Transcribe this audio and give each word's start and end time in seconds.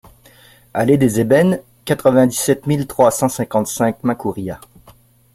Allée 0.73 0.97
des 0.97 1.19
Ébènes, 1.19 1.61
quatre-vingt-dix-sept 1.85 2.65
mille 2.65 2.87
trois 2.87 3.11
cent 3.11 3.29
cinquante-cinq 3.29 4.01
Macouria 4.03 4.59